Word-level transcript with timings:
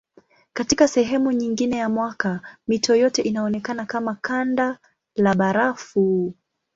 Katika 0.53 0.87
sehemu 0.87 1.31
nyingine 1.31 1.77
ya 1.77 1.89
mwaka 1.89 2.57
mito 2.67 2.95
yote 2.95 3.21
inaonekana 3.21 3.85
kama 3.85 4.15
kanda 4.15 4.79
la 5.15 5.33
barafu. 5.35 6.35